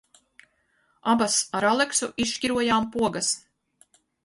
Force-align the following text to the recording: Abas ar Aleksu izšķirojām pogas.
Abas 1.13 1.35
ar 1.59 1.67
Aleksu 1.73 2.11
izšķirojām 2.27 2.91
pogas. 2.99 3.33